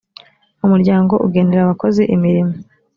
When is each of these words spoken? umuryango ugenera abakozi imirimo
umuryango 0.65 1.13
ugenera 1.25 1.61
abakozi 1.63 2.01
imirimo 2.15 2.53